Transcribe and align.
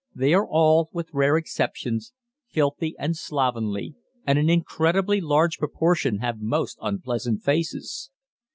They 0.15 0.33
are 0.33 0.47
all, 0.49 0.89
with 0.91 1.13
rare 1.13 1.37
exceptions, 1.37 2.11
filthy 2.47 2.95
and 2.97 3.15
slovenly, 3.15 3.93
and 4.25 4.39
an 4.39 4.49
incredibly 4.49 5.21
large 5.21 5.59
proportion 5.59 6.17
have 6.21 6.41
most 6.41 6.79
unpleasant 6.81 7.43
faces. 7.43 8.09